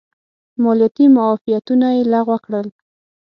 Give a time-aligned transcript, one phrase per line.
[0.63, 2.67] مالیاتي معافیتونه یې لغوه کړل.